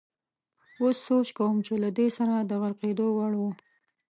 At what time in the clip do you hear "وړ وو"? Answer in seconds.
3.17-3.51